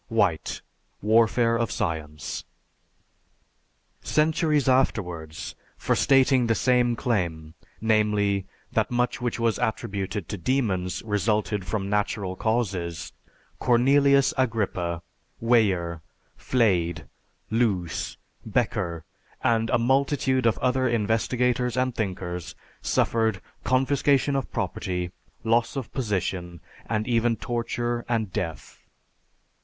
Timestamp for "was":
9.39-9.59